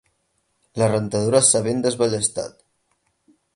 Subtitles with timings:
[0.83, 2.59] La rentadora s'ha ben desballestat.